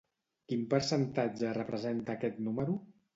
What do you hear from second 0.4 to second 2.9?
Quin percentatge representa aquest número?